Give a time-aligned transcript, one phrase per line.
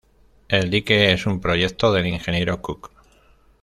[0.47, 2.91] El dique es un proyecto del ingeniero Cock.